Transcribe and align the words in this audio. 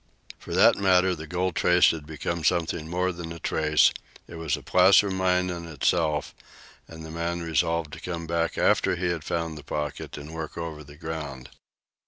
For 0.39 0.55
that 0.55 0.77
matter, 0.77 1.13
the 1.13 1.27
gold 1.27 1.53
trace 1.55 1.91
had 1.91 2.07
become 2.07 2.43
something 2.43 2.87
more 2.89 3.11
than 3.11 3.31
a 3.31 3.37
trace; 3.37 3.91
it 4.27 4.33
was 4.33 4.57
a 4.57 4.63
placer 4.63 5.11
mine 5.11 5.51
in 5.51 5.67
itself, 5.67 6.33
and 6.87 7.05
the 7.05 7.11
man 7.11 7.43
resolved 7.43 7.93
to 7.93 7.99
come 8.01 8.25
back 8.25 8.57
after 8.57 8.95
he 8.95 9.09
had 9.09 9.23
found 9.23 9.59
the 9.59 9.63
pocket 9.63 10.17
and 10.17 10.33
work 10.33 10.57
over 10.57 10.83
the 10.83 10.97
ground. 10.97 11.49